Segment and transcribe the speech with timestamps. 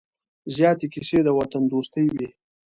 [0.55, 2.27] زیاتې کیسې د وطن دوستۍ وې.